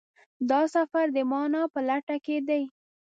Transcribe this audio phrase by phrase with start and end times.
[0.49, 2.63] دا سفر د مانا په لټه کې دی.